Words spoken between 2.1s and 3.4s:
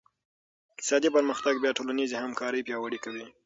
همکارۍ پیاوړې کوي.